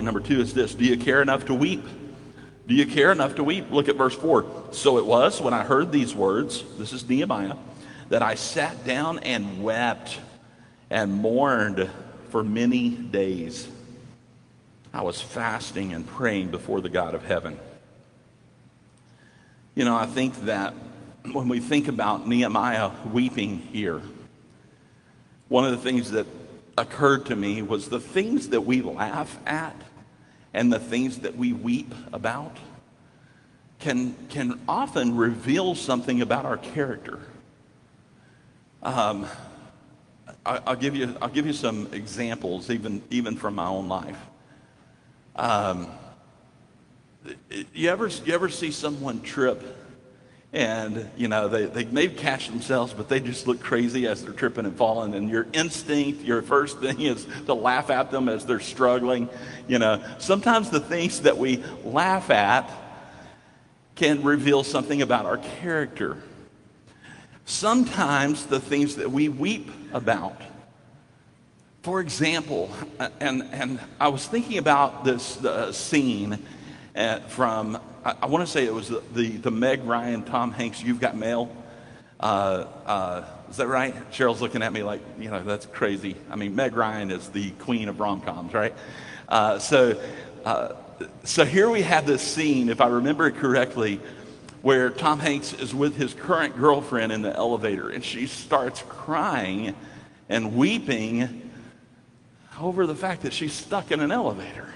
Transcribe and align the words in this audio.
point 0.00 0.14
number 0.14 0.26
two 0.26 0.40
is 0.40 0.54
this 0.54 0.74
Do 0.74 0.86
you 0.86 0.96
care 0.96 1.20
enough 1.20 1.44
to 1.46 1.54
weep? 1.54 1.84
Do 2.66 2.74
you 2.74 2.86
care 2.86 3.12
enough 3.12 3.34
to 3.34 3.44
weep? 3.44 3.70
Look 3.70 3.86
at 3.90 3.96
verse 3.96 4.14
4. 4.14 4.68
So 4.70 4.96
it 4.96 5.04
was 5.04 5.42
when 5.42 5.52
I 5.52 5.62
heard 5.62 5.92
these 5.92 6.14
words, 6.14 6.64
this 6.78 6.94
is 6.94 7.06
Nehemiah, 7.06 7.56
that 8.08 8.22
I 8.22 8.34
sat 8.34 8.86
down 8.86 9.18
and 9.18 9.62
wept 9.62 10.18
and 10.88 11.12
mourned 11.12 11.90
for 12.30 12.42
many 12.42 12.88
days. 12.88 13.68
I 14.94 15.02
was 15.02 15.20
fasting 15.20 15.92
and 15.92 16.06
praying 16.06 16.50
before 16.50 16.80
the 16.80 16.88
God 16.88 17.14
of 17.14 17.22
heaven. 17.22 17.60
You 19.74 19.84
know, 19.84 19.96
I 19.96 20.06
think 20.06 20.34
that 20.46 20.72
when 21.32 21.48
we 21.48 21.60
think 21.60 21.88
about 21.88 22.26
Nehemiah 22.26 22.90
weeping 23.12 23.58
here, 23.58 24.00
one 25.48 25.66
of 25.66 25.72
the 25.72 25.78
things 25.78 26.12
that 26.12 26.26
occurred 26.78 27.26
to 27.26 27.36
me 27.36 27.60
was 27.60 27.90
the 27.90 28.00
things 28.00 28.48
that 28.50 28.62
we 28.62 28.80
laugh 28.80 29.38
at 29.44 29.76
and 30.52 30.72
the 30.72 30.78
things 30.78 31.20
that 31.20 31.36
we 31.36 31.52
weep 31.52 31.94
about 32.12 32.56
can, 33.78 34.14
can 34.28 34.60
often 34.68 35.16
reveal 35.16 35.74
something 35.74 36.20
about 36.20 36.44
our 36.44 36.58
character. 36.58 37.20
Um, 38.82 39.26
I, 40.44 40.60
will 40.70 40.76
give 40.76 40.96
you, 40.96 41.16
I'll 41.20 41.28
give 41.28 41.46
you 41.46 41.52
some 41.52 41.88
examples, 41.92 42.70
even, 42.70 43.02
even 43.10 43.36
from 43.36 43.54
my 43.54 43.66
own 43.66 43.88
life. 43.88 44.18
Um, 45.36 45.86
you, 47.72 47.88
ever, 47.88 48.08
you 48.08 48.34
ever 48.34 48.48
see 48.48 48.70
someone 48.70 49.20
trip 49.22 49.62
and 50.52 51.08
you 51.16 51.28
know 51.28 51.46
they, 51.48 51.66
they 51.66 51.84
may 51.84 52.08
catch 52.08 52.48
themselves 52.48 52.92
but 52.92 53.08
they 53.08 53.20
just 53.20 53.46
look 53.46 53.60
crazy 53.60 54.06
as 54.06 54.22
they're 54.24 54.32
tripping 54.32 54.66
and 54.66 54.76
falling. 54.76 55.14
And 55.14 55.30
your 55.30 55.46
instinct 55.52 56.22
your 56.22 56.42
first 56.42 56.80
thing 56.80 57.00
is 57.02 57.26
to 57.46 57.54
laugh 57.54 57.90
at 57.90 58.10
them 58.10 58.28
as 58.28 58.46
they're 58.46 58.60
struggling 58.60 59.28
you 59.68 59.78
know. 59.78 60.02
Sometimes 60.18 60.70
the 60.70 60.80
things 60.80 61.22
that 61.22 61.38
we 61.38 61.62
laugh 61.84 62.30
at 62.30 62.70
can 63.94 64.22
reveal 64.22 64.64
something 64.64 65.02
about 65.02 65.26
our 65.26 65.38
character. 65.38 66.16
Sometimes 67.44 68.46
the 68.46 68.60
things 68.60 68.96
that 68.96 69.10
we 69.10 69.28
weep 69.28 69.70
about 69.92 70.40
for 71.82 72.00
example 72.00 72.70
and, 73.20 73.42
and 73.52 73.80
i 73.98 74.06
was 74.06 74.26
thinking 74.26 74.58
about 74.58 75.02
this 75.02 75.42
uh, 75.44 75.72
scene 75.72 76.38
uh, 76.96 77.20
from 77.20 77.78
I, 78.04 78.14
I 78.22 78.26
want 78.26 78.46
to 78.46 78.50
say 78.50 78.64
it 78.64 78.74
was 78.74 78.88
the, 78.88 79.02
the, 79.12 79.28
the, 79.36 79.50
Meg 79.50 79.84
Ryan, 79.84 80.22
Tom 80.22 80.52
Hanks, 80.52 80.82
You've 80.82 81.00
Got 81.00 81.16
Mail. 81.16 81.54
Uh, 82.18 82.66
uh, 82.86 83.24
is 83.50 83.56
that 83.58 83.66
right? 83.66 83.94
Cheryl's 84.10 84.40
looking 84.40 84.62
at 84.62 84.72
me 84.72 84.82
like, 84.82 85.00
you 85.18 85.30
know, 85.30 85.42
that's 85.42 85.66
crazy. 85.66 86.16
I 86.30 86.36
mean, 86.36 86.54
Meg 86.54 86.76
Ryan 86.76 87.10
is 87.10 87.28
the 87.28 87.50
queen 87.52 87.88
of 87.88 88.00
rom 88.00 88.20
coms, 88.20 88.54
right? 88.54 88.74
Uh, 89.28 89.58
so, 89.58 90.00
uh, 90.44 90.74
so 91.24 91.44
here 91.44 91.68
we 91.68 91.82
have 91.82 92.06
this 92.06 92.22
scene, 92.22 92.68
if 92.68 92.80
I 92.80 92.88
remember 92.88 93.26
it 93.26 93.36
correctly, 93.36 94.00
where 94.62 94.90
Tom 94.90 95.18
Hanks 95.18 95.52
is 95.54 95.74
with 95.74 95.96
his 95.96 96.14
current 96.14 96.56
girlfriend 96.56 97.12
in 97.12 97.22
the 97.22 97.34
elevator, 97.34 97.88
and 97.88 98.04
she 98.04 98.26
starts 98.26 98.82
crying 98.88 99.74
and 100.28 100.54
weeping 100.54 101.50
over 102.58 102.86
the 102.86 102.94
fact 102.94 103.22
that 103.22 103.32
she's 103.32 103.54
stuck 103.54 103.90
in 103.90 104.00
an 104.00 104.12
elevator. 104.12 104.72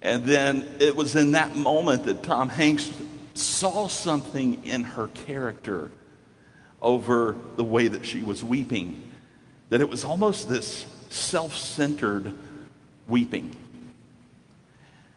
And 0.00 0.24
then 0.24 0.68
it 0.78 0.94
was 0.94 1.16
in 1.16 1.32
that 1.32 1.56
moment 1.56 2.04
that 2.04 2.22
Tom 2.22 2.48
Hanks 2.48 2.90
saw 3.34 3.88
something 3.88 4.64
in 4.64 4.84
her 4.84 5.08
character 5.08 5.90
over 6.80 7.36
the 7.56 7.64
way 7.64 7.88
that 7.88 8.06
she 8.06 8.22
was 8.22 8.44
weeping, 8.44 9.10
that 9.70 9.80
it 9.80 9.88
was 9.88 10.04
almost 10.04 10.48
this 10.48 10.86
self 11.10 11.56
centered 11.56 12.32
weeping. 13.08 13.54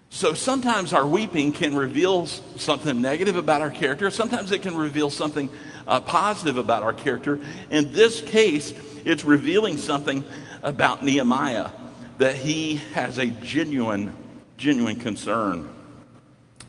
So 0.10 0.34
sometimes 0.34 0.92
our 0.92 1.08
weeping 1.08 1.54
can 1.54 1.76
reveal 1.76 2.26
something 2.26 3.02
negative 3.02 3.38
about 3.38 3.62
our 3.62 3.72
character. 3.72 4.10
Sometimes 4.10 4.52
it 4.52 4.62
can 4.62 4.76
reveal 4.76 5.10
something 5.10 5.50
uh, 5.88 6.02
positive 6.02 6.58
about 6.58 6.84
our 6.84 6.94
character. 6.94 7.40
In 7.70 7.94
this 7.94 8.20
case, 8.22 8.74
it's 9.06 9.24
revealing 9.24 9.78
something 9.78 10.26
about 10.64 11.04
Nehemiah 11.04 11.70
that 12.18 12.36
he 12.36 12.76
has 12.94 13.20
a 13.20 13.28
genuine 13.28 14.14
genuine 14.62 14.96
concern. 14.96 15.68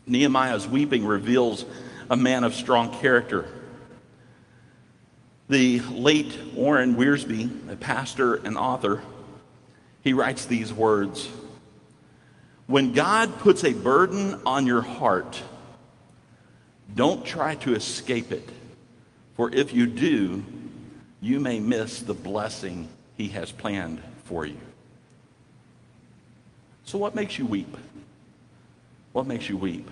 Nehemiah's 0.07 0.67
weeping 0.67 1.05
reveals 1.05 1.63
a 2.09 2.17
man 2.17 2.43
of 2.43 2.55
strong 2.55 2.91
character. 2.99 3.47
The 5.47 5.79
late 5.79 6.35
Warren 6.55 6.95
Wiersbe, 6.95 7.71
a 7.71 7.75
pastor 7.75 8.35
and 8.35 8.57
author, 8.57 9.03
he 10.01 10.13
writes 10.13 10.45
these 10.45 10.73
words 10.73 11.29
When 12.65 12.93
God 12.93 13.37
puts 13.37 13.63
a 13.63 13.73
burden 13.73 14.41
on 14.43 14.65
your 14.65 14.81
heart, 14.81 15.39
don't 16.95 17.23
try 17.23 17.55
to 17.55 17.75
escape 17.75 18.31
it, 18.31 18.49
for 19.35 19.53
if 19.53 19.71
you 19.71 19.85
do, 19.85 20.43
you 21.21 21.39
may 21.39 21.59
miss 21.59 21.99
the 21.99 22.15
blessing 22.15 22.89
he 23.17 23.27
has 23.29 23.51
planned 23.51 24.01
for 24.25 24.47
you. 24.47 24.57
So, 26.85 26.97
what 26.97 27.15
makes 27.15 27.37
you 27.37 27.45
weep? 27.45 27.75
What 29.13 29.27
makes 29.27 29.47
you 29.47 29.57
weep? 29.57 29.89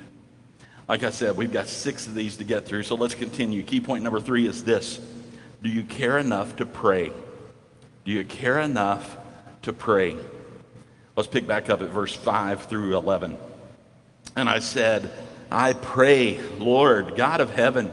Like 0.87 1.03
I 1.03 1.09
said, 1.09 1.37
we've 1.37 1.53
got 1.53 1.67
six 1.67 2.07
of 2.07 2.15
these 2.15 2.37
to 2.37 2.43
get 2.43 2.65
through, 2.65 2.83
so 2.83 2.95
let's 2.95 3.15
continue. 3.15 3.63
Key 3.63 3.79
point 3.79 4.03
number 4.03 4.19
three 4.19 4.47
is 4.47 4.63
this 4.63 4.99
Do 5.61 5.69
you 5.69 5.83
care 5.83 6.17
enough 6.17 6.57
to 6.57 6.65
pray? 6.65 7.11
Do 8.03 8.11
you 8.11 8.25
care 8.25 8.59
enough 8.59 9.17
to 9.61 9.73
pray? 9.73 10.17
Let's 11.15 11.29
pick 11.29 11.45
back 11.45 11.69
up 11.69 11.81
at 11.81 11.89
verse 11.89 12.15
5 12.15 12.65
through 12.65 12.97
11. 12.97 13.37
And 14.35 14.49
I 14.49 14.59
said, 14.59 15.11
I 15.51 15.73
pray, 15.73 16.39
Lord, 16.57 17.15
God 17.15 17.41
of 17.41 17.51
heaven, 17.51 17.91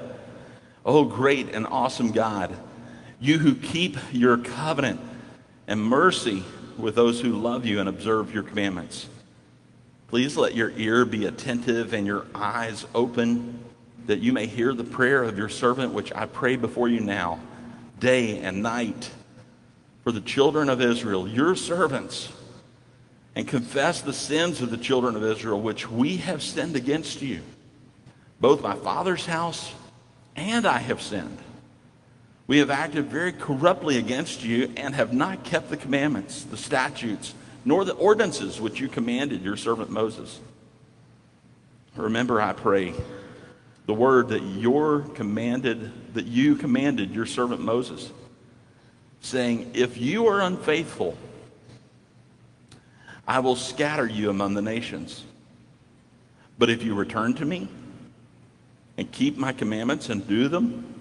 oh 0.86 1.04
great 1.04 1.54
and 1.54 1.66
awesome 1.66 2.12
God, 2.12 2.56
you 3.20 3.38
who 3.38 3.54
keep 3.54 3.96
your 4.12 4.38
covenant 4.38 5.00
and 5.66 5.82
mercy 5.82 6.44
with 6.78 6.94
those 6.94 7.20
who 7.20 7.32
love 7.32 7.66
you 7.66 7.80
and 7.80 7.88
observe 7.88 8.32
your 8.32 8.42
commandments. 8.42 9.08
Please 10.08 10.36
let 10.36 10.54
your 10.54 10.70
ear 10.76 11.04
be 11.04 11.26
attentive 11.26 11.92
and 11.92 12.06
your 12.06 12.26
eyes 12.34 12.86
open 12.94 13.58
that 14.06 14.20
you 14.20 14.32
may 14.32 14.46
hear 14.46 14.72
the 14.72 14.84
prayer 14.84 15.22
of 15.22 15.36
your 15.36 15.50
servant, 15.50 15.92
which 15.92 16.12
I 16.14 16.24
pray 16.24 16.56
before 16.56 16.88
you 16.88 17.00
now, 17.00 17.40
day 18.00 18.38
and 18.38 18.62
night, 18.62 19.10
for 20.02 20.12
the 20.12 20.22
children 20.22 20.70
of 20.70 20.80
Israel, 20.80 21.28
your 21.28 21.54
servants, 21.54 22.32
and 23.34 23.46
confess 23.46 24.00
the 24.00 24.14
sins 24.14 24.62
of 24.62 24.70
the 24.70 24.78
children 24.78 25.14
of 25.14 25.22
Israel, 25.22 25.60
which 25.60 25.90
we 25.90 26.16
have 26.16 26.42
sinned 26.42 26.74
against 26.74 27.20
you. 27.20 27.42
Both 28.40 28.62
my 28.62 28.76
father's 28.76 29.26
house 29.26 29.74
and 30.34 30.64
I 30.64 30.78
have 30.78 31.02
sinned. 31.02 31.38
We 32.48 32.58
have 32.58 32.70
acted 32.70 33.10
very 33.10 33.32
corruptly 33.32 33.98
against 33.98 34.42
you 34.42 34.72
and 34.76 34.94
have 34.94 35.12
not 35.12 35.44
kept 35.44 35.68
the 35.68 35.76
commandments, 35.76 36.44
the 36.44 36.56
statutes, 36.56 37.34
nor 37.62 37.84
the 37.84 37.92
ordinances 37.92 38.58
which 38.58 38.80
you 38.80 38.88
commanded 38.88 39.42
your 39.42 39.58
servant 39.58 39.90
Moses. 39.90 40.40
Remember, 41.94 42.40
I 42.40 42.54
pray, 42.54 42.94
the 43.84 43.92
word 43.92 44.28
that 44.28 44.42
your 44.42 45.00
commanded, 45.00 46.14
that 46.14 46.24
you 46.24 46.56
commanded 46.56 47.14
your 47.14 47.26
servant 47.26 47.60
Moses, 47.60 48.10
saying, 49.20 49.72
If 49.74 49.98
you 49.98 50.28
are 50.28 50.40
unfaithful, 50.40 51.18
I 53.26 53.40
will 53.40 53.56
scatter 53.56 54.06
you 54.06 54.30
among 54.30 54.54
the 54.54 54.62
nations. 54.62 55.22
But 56.56 56.70
if 56.70 56.82
you 56.82 56.94
return 56.94 57.34
to 57.34 57.44
me 57.44 57.68
and 58.96 59.12
keep 59.12 59.36
my 59.36 59.52
commandments 59.52 60.08
and 60.08 60.26
do 60.26 60.48
them, 60.48 60.97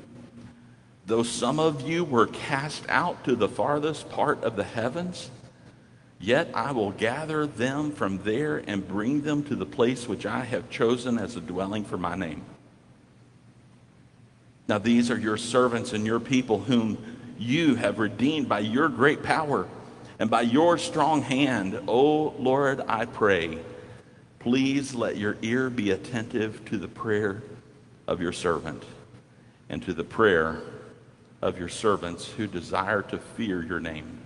Though 1.07 1.23
some 1.23 1.57
of 1.57 1.87
you 1.87 2.03
were 2.03 2.27
cast 2.27 2.83
out 2.89 3.23
to 3.23 3.35
the 3.37 3.47
farthest 3.47 4.09
part 4.09 4.43
of 4.43 4.57
the 4.57 4.65
heavens, 4.65 5.31
yet 6.19 6.49
I 6.53 6.73
will 6.73 6.91
gather 6.91 7.47
them 7.47 7.93
from 7.93 8.17
there 8.23 8.57
and 8.57 8.85
bring 8.85 9.21
them 9.21 9.41
to 9.43 9.55
the 9.55 9.65
place 9.65 10.05
which 10.05 10.25
I 10.25 10.41
have 10.41 10.69
chosen 10.69 11.17
as 11.17 11.37
a 11.37 11.41
dwelling 11.41 11.85
for 11.85 11.97
my 11.97 12.17
name. 12.17 12.43
Now, 14.67 14.79
these 14.79 15.09
are 15.09 15.17
your 15.17 15.37
servants 15.37 15.93
and 15.93 16.05
your 16.05 16.19
people 16.19 16.59
whom 16.59 16.97
you 17.39 17.75
have 17.75 17.99
redeemed 17.99 18.49
by 18.49 18.59
your 18.59 18.89
great 18.89 19.23
power 19.23 19.65
and 20.19 20.29
by 20.29 20.41
your 20.41 20.77
strong 20.77 21.21
hand. 21.21 21.79
O 21.87 22.35
Lord, 22.37 22.81
I 22.85 23.05
pray, 23.05 23.59
please 24.39 24.93
let 24.93 25.15
your 25.15 25.37
ear 25.41 25.69
be 25.69 25.91
attentive 25.91 26.65
to 26.65 26.77
the 26.77 26.89
prayer 26.89 27.43
of 28.09 28.19
your 28.19 28.33
servant 28.33 28.83
and 29.69 29.81
to 29.83 29.93
the 29.93 30.03
prayer 30.03 30.61
of 31.41 31.59
your 31.59 31.69
servants 31.69 32.27
who 32.27 32.47
desire 32.47 33.01
to 33.03 33.17
fear 33.17 33.63
your 33.63 33.79
name. 33.79 34.19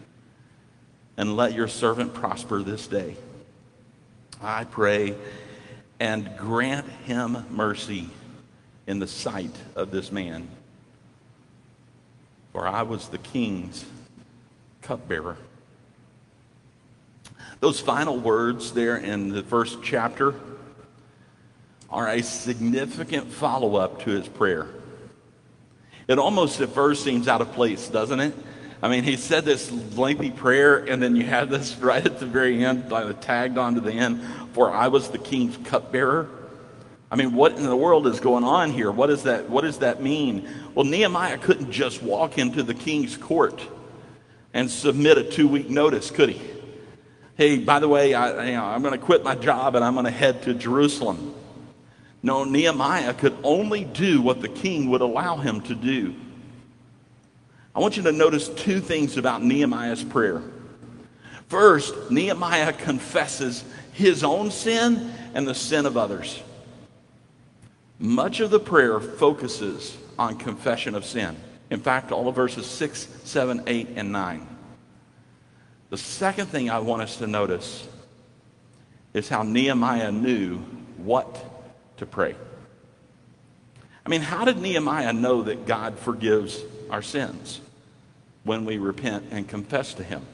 And 1.18 1.36
let 1.36 1.54
your 1.54 1.68
servant 1.68 2.14
prosper 2.14 2.64
this 2.64 2.88
day. 2.88 3.16
I 4.42 4.64
pray 4.64 5.16
and 6.00 6.36
grant 6.38 6.88
him 7.06 7.46
mercy 7.52 8.10
in 8.88 9.00
the 9.00 9.08
sight 9.08 9.56
of 9.76 9.92
this 9.92 10.12
man. 10.12 10.48
For 12.54 12.68
I 12.68 12.82
was 12.82 13.10
the 13.10 13.18
king's 13.18 13.86
cupbearer. 14.82 15.38
Those 17.60 17.80
final 17.80 18.18
words 18.18 18.72
there 18.72 18.98
in 18.98 19.30
the 19.30 19.44
first 19.44 19.84
chapter 19.84 20.34
are 21.92 22.08
a 22.08 22.24
significant 22.24 23.32
follow 23.32 23.76
up 23.76 24.04
to 24.04 24.10
his 24.10 24.28
prayer. 24.28 24.68
It 26.12 26.20
almost 26.20 26.60
at 26.60 26.70
first 26.70 27.06
seems 27.06 27.30
out 27.30 27.40
of 27.40 27.54
place, 27.54 27.88
doesn't 27.88 28.20
it? 28.20 28.34
I 28.84 28.90
mean, 28.90 29.06
he 29.06 29.16
said 29.16 29.46
this 29.46 29.72
lengthy 29.96 30.30
prayer, 30.30 30.80
and 30.80 31.02
then 31.02 31.16
you 31.16 31.24
have 31.24 31.50
this 31.50 31.78
right 31.80 32.06
at 32.06 32.20
the 32.20 32.26
very 32.26 32.66
end, 32.66 32.90
tagged 33.22 33.58
onto 33.58 33.80
the 33.80 33.94
end, 33.94 34.22
for 34.52 34.70
I 34.70 34.90
was 34.90 35.10
the 35.10 35.20
king's 35.20 35.56
cupbearer. 35.66 36.30
I 37.10 37.16
mean, 37.16 37.34
what 37.34 37.54
in 37.54 37.64
the 37.64 37.78
world 37.78 38.08
is 38.08 38.20
going 38.20 38.44
on 38.44 38.72
here? 38.72 38.92
What, 38.92 39.10
is 39.10 39.24
that, 39.24 39.50
what 39.50 39.62
does 39.62 39.80
that 39.80 40.02
mean? 40.02 40.50
Well, 40.76 40.86
Nehemiah 40.86 41.38
couldn't 41.38 41.72
just 41.72 42.04
walk 42.04 42.38
into 42.38 42.62
the 42.62 42.74
king's 42.74 43.16
court 43.16 43.62
and 44.54 44.70
submit 44.70 45.18
a 45.18 45.24
two 45.24 45.48
week 45.48 45.70
notice, 45.70 46.12
could 46.12 46.30
he? 46.30 46.42
Hey, 47.38 47.58
by 47.58 47.80
the 47.80 47.88
way, 47.88 48.14
I, 48.14 48.48
you 48.48 48.52
know, 48.54 48.66
I'm 48.66 48.82
going 48.82 49.00
to 49.00 49.06
quit 49.06 49.24
my 49.24 49.36
job 49.36 49.76
and 49.76 49.86
I'm 49.86 49.94
going 49.94 50.06
to 50.06 50.12
head 50.12 50.44
to 50.44 50.54
Jerusalem. 50.54 51.31
No, 52.24 52.44
Nehemiah 52.44 53.14
could 53.14 53.36
only 53.44 53.84
do 53.84 54.22
what 54.22 54.42
the 54.42 54.48
king 54.48 54.90
would 54.90 55.02
allow 55.02 55.38
him 55.38 55.62
to 55.62 55.76
do. 55.76 56.16
I 57.74 57.80
want 57.80 57.98
you 57.98 58.04
to 58.04 58.12
notice 58.12 58.50
two 58.50 58.80
things 58.80 59.18
about 59.18 59.44
Nehemiah's 59.44 60.04
prayer. 60.04 60.42
First, 61.48 62.12
Nehemiah 62.12 62.74
confesses 62.74 63.64
his 63.94 64.24
own 64.24 64.52
sin 64.52 65.12
and 65.34 65.48
the 65.48 65.56
sin 65.56 65.86
of 65.86 65.98
others. 65.98 66.42
Much 67.98 68.40
of 68.40 68.50
the 68.50 68.60
prayer 68.60 69.00
focuses 69.00 69.98
on 70.18 70.38
confession 70.38 70.96
of 70.96 71.06
sin. 71.06 71.36
In 71.70 71.80
fact, 71.80 72.12
all 72.12 72.28
of 72.28 72.36
verses 72.36 72.66
6, 72.66 73.08
7, 73.24 73.64
8, 73.66 73.90
and 73.96 74.12
9. 74.12 74.48
The 75.90 75.98
second 75.98 76.48
thing 76.48 76.70
I 76.70 76.80
want 76.80 77.02
us 77.02 77.18
to 77.18 77.28
notice 77.28 77.88
is 79.14 79.30
how 79.30 79.44
Nehemiah 79.44 80.12
knew 80.12 80.58
what 80.98 81.51
to 82.02 82.06
pray. 82.08 82.36
I 84.04 84.10
mean, 84.10 84.22
how 84.22 84.44
did 84.44 84.58
Nehemiah 84.58 85.14
know 85.14 85.44
that 85.44 85.68
God 85.68 86.00
forgives 86.00 86.60
our 86.90 87.04
sins 87.04 87.62
when 88.44 88.66
we 88.66 88.80
repent 88.80 89.26
and 89.30 89.48
confess 89.48 89.94
to 89.94 90.04
Him? 90.04 90.26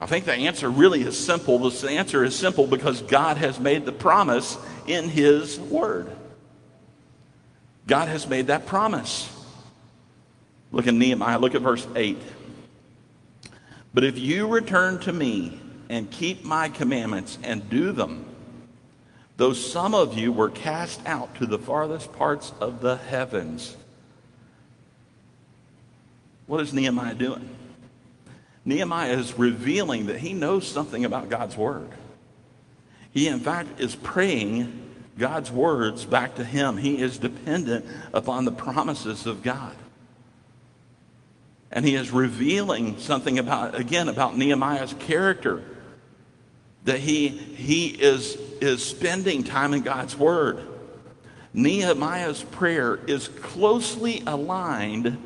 I 0.00 0.06
think 0.06 0.26
the 0.26 0.32
answer 0.32 0.70
really 0.70 1.02
is 1.02 1.18
simple. 1.18 1.58
The 1.58 1.90
answer 1.90 2.22
is 2.22 2.36
simple 2.36 2.68
because 2.68 3.02
God 3.02 3.36
has 3.38 3.58
made 3.58 3.84
the 3.84 3.90
promise 3.90 4.56
in 4.86 5.08
His 5.08 5.58
Word. 5.58 6.08
God 7.88 8.06
has 8.06 8.28
made 8.28 8.46
that 8.46 8.64
promise. 8.64 9.28
Look 10.70 10.86
at 10.86 10.94
Nehemiah, 10.94 11.40
look 11.40 11.56
at 11.56 11.62
verse 11.62 11.86
8. 11.96 12.16
But 13.92 14.04
if 14.04 14.16
you 14.16 14.46
return 14.46 15.00
to 15.00 15.12
me 15.12 15.58
and 15.88 16.08
keep 16.08 16.44
my 16.44 16.68
commandments 16.68 17.38
and 17.42 17.68
do 17.68 17.90
them, 17.90 18.27
though 19.38 19.54
some 19.54 19.94
of 19.94 20.18
you 20.18 20.30
were 20.32 20.50
cast 20.50 21.00
out 21.06 21.34
to 21.36 21.46
the 21.46 21.58
farthest 21.58 22.12
parts 22.12 22.52
of 22.60 22.82
the 22.82 22.96
heavens. 22.96 23.76
What 26.46 26.60
is 26.60 26.74
Nehemiah 26.74 27.14
doing? 27.14 27.48
Nehemiah 28.64 29.12
is 29.12 29.38
revealing 29.38 30.06
that 30.06 30.18
he 30.18 30.34
knows 30.34 30.66
something 30.66 31.04
about 31.04 31.30
God's 31.30 31.56
word. 31.56 31.88
He, 33.12 33.28
in 33.28 33.40
fact, 33.40 33.80
is 33.80 33.94
praying 33.94 34.82
God's 35.16 35.50
words 35.50 36.04
back 36.04 36.34
to 36.34 36.44
him. 36.44 36.76
He 36.76 37.00
is 37.00 37.18
dependent 37.18 37.86
upon 38.12 38.44
the 38.44 38.52
promises 38.52 39.26
of 39.26 39.42
God. 39.42 39.74
And 41.70 41.84
he 41.84 41.94
is 41.94 42.10
revealing 42.10 42.98
something 42.98 43.38
about, 43.38 43.74
again, 43.74 44.08
about 44.08 44.36
Nehemiah's 44.36 44.94
character. 44.94 45.62
That 46.84 46.98
he, 46.98 47.28
he 47.28 47.88
is, 47.88 48.38
is 48.60 48.84
spending 48.84 49.44
time 49.44 49.74
in 49.74 49.82
God's 49.82 50.16
Word. 50.16 50.66
Nehemiah's 51.52 52.42
prayer 52.42 52.96
is 53.06 53.28
closely 53.28 54.22
aligned 54.26 55.16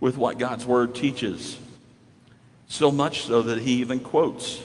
with 0.00 0.16
what 0.16 0.38
God's 0.38 0.66
Word 0.66 0.94
teaches. 0.94 1.58
So 2.66 2.90
much 2.90 3.22
so 3.22 3.42
that 3.42 3.58
he 3.60 3.74
even 3.74 4.00
quotes 4.00 4.60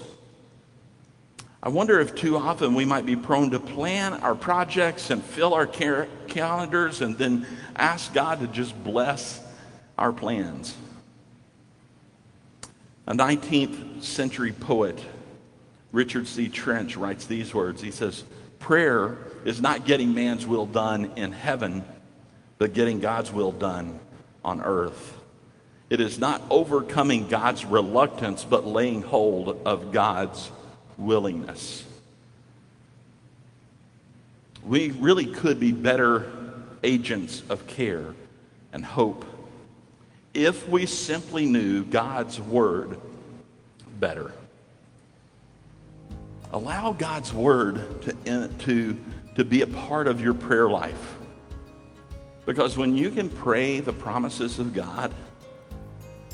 I 1.61 1.67
wonder 1.67 1.99
if 1.99 2.15
too 2.15 2.37
often 2.37 2.73
we 2.73 2.85
might 2.85 3.05
be 3.05 3.17
prone 3.17 3.51
to 3.51 3.59
plan 3.59 4.13
our 4.13 4.33
projects 4.33 5.09
and 5.09 5.21
fill 5.21 5.53
our 5.53 5.67
calendars 5.67 7.01
and 7.01 7.17
then 7.17 7.45
ask 7.75 8.13
God 8.13 8.39
to 8.39 8.47
just 8.47 8.81
bless 8.81 9.41
our 9.97 10.13
plans. 10.13 10.77
A 13.07 13.13
19th 13.13 14.03
century 14.03 14.53
poet, 14.53 15.03
Richard 15.91 16.27
C. 16.27 16.49
Trench, 16.49 16.95
writes 16.95 17.25
these 17.25 17.53
words. 17.53 17.81
He 17.81 17.91
says, 17.91 18.23
Prayer 18.59 19.17
is 19.45 19.61
not 19.61 19.85
getting 19.85 20.13
man's 20.13 20.45
will 20.45 20.65
done 20.65 21.13
in 21.15 21.31
heaven, 21.31 21.83
but 22.57 22.73
getting 22.73 22.99
God's 22.99 23.31
will 23.31 23.51
done 23.51 23.99
on 24.43 24.61
earth. 24.61 25.15
It 25.89 25.99
is 26.01 26.19
not 26.19 26.41
overcoming 26.49 27.27
God's 27.27 27.65
reluctance, 27.65 28.43
but 28.43 28.65
laying 28.65 29.01
hold 29.01 29.61
of 29.65 29.91
God's 29.91 30.51
willingness. 30.97 31.83
We 34.63 34.91
really 34.91 35.25
could 35.25 35.59
be 35.59 35.71
better 35.71 36.31
agents 36.83 37.41
of 37.49 37.65
care 37.65 38.13
and 38.71 38.85
hope 38.85 39.25
if 40.33 40.67
we 40.69 40.85
simply 40.85 41.45
knew 41.45 41.83
God's 41.83 42.39
Word 42.39 42.99
better. 43.99 44.31
Allow 46.51 46.93
God's 46.93 47.31
Word 47.31 48.01
to, 48.03 48.47
to, 48.47 48.99
to 49.35 49.45
be 49.45 49.61
a 49.61 49.67
part 49.67 50.07
of 50.07 50.19
your 50.19 50.33
prayer 50.33 50.69
life. 50.69 51.17
Because 52.45 52.75
when 52.77 52.97
you 52.97 53.11
can 53.11 53.29
pray 53.29 53.79
the 53.79 53.93
promises 53.93 54.57
of 54.57 54.73
God, 54.73 55.13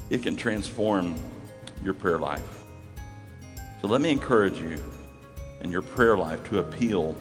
it 0.10 0.24
can 0.24 0.38
transform 0.38 1.16
your 1.84 1.94
prayer 1.94 2.20
life. 2.20 2.63
So 3.82 3.88
let 3.88 4.00
me 4.00 4.12
encourage 4.12 4.60
you 4.60 4.82
in 5.62 5.72
your 5.72 5.82
prayer 5.82 6.18
life 6.18 6.48
to 6.50 6.60
appeal 6.60 7.16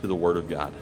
to 0.00 0.06
the 0.06 0.14
Word 0.14 0.36
of 0.36 0.48
God. 0.48 0.72